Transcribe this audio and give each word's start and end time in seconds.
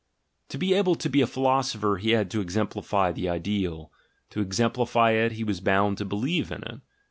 To 0.49 0.57
be 0.57 0.73
able 0.73 0.95
to 0.95 1.07
be 1.11 1.21
a 1.21 1.27
philosopher 1.27 1.97
he 1.97 2.09
had 2.09 2.31
to 2.31 2.41
exemplify 2.41 3.11
the 3.11 3.29
ideal; 3.29 3.91
to 4.31 4.41
exemplify 4.41 5.11
it, 5.11 5.33
he 5.33 5.43
was 5.43 5.59
bound 5.59 5.99
to 5.99 6.05
believe 6.05 6.51
in 6.51 6.63
it. 6.63 6.79